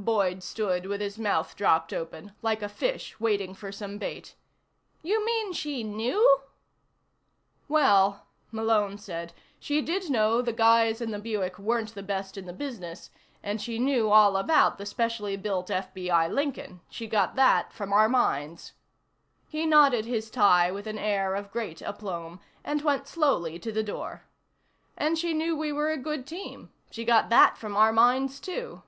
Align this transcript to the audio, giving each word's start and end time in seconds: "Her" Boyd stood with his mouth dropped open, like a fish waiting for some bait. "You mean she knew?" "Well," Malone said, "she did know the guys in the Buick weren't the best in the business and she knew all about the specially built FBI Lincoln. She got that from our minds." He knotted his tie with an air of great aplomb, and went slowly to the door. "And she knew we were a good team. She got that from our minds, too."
"Her" 0.00 0.04
Boyd 0.08 0.42
stood 0.42 0.86
with 0.86 1.00
his 1.00 1.18
mouth 1.18 1.56
dropped 1.56 1.92
open, 1.92 2.32
like 2.40 2.62
a 2.62 2.68
fish 2.68 3.18
waiting 3.18 3.52
for 3.54 3.72
some 3.72 3.96
bait. 3.98 4.36
"You 5.02 5.24
mean 5.24 5.52
she 5.54 5.82
knew?" 5.82 6.40
"Well," 7.68 8.26
Malone 8.52 8.96
said, 8.98 9.32
"she 9.58 9.80
did 9.82 10.08
know 10.10 10.40
the 10.40 10.52
guys 10.52 11.00
in 11.00 11.10
the 11.10 11.18
Buick 11.18 11.58
weren't 11.58 11.94
the 11.94 12.02
best 12.02 12.36
in 12.38 12.44
the 12.46 12.52
business 12.52 13.10
and 13.42 13.60
she 13.60 13.78
knew 13.78 14.10
all 14.10 14.36
about 14.36 14.78
the 14.78 14.86
specially 14.86 15.36
built 15.36 15.68
FBI 15.68 16.32
Lincoln. 16.32 16.80
She 16.88 17.06
got 17.06 17.34
that 17.34 17.72
from 17.72 17.92
our 17.92 18.08
minds." 18.10 18.74
He 19.48 19.66
knotted 19.66 20.04
his 20.04 20.30
tie 20.30 20.70
with 20.70 20.86
an 20.86 20.98
air 20.98 21.34
of 21.34 21.50
great 21.50 21.80
aplomb, 21.82 22.40
and 22.62 22.82
went 22.82 23.08
slowly 23.08 23.58
to 23.58 23.72
the 23.72 23.82
door. 23.82 24.24
"And 24.98 25.18
she 25.18 25.34
knew 25.34 25.56
we 25.56 25.72
were 25.72 25.90
a 25.90 25.96
good 25.98 26.26
team. 26.26 26.70
She 26.90 27.04
got 27.04 27.30
that 27.30 27.56
from 27.58 27.74
our 27.76 27.92
minds, 27.92 28.38
too." 28.38 28.82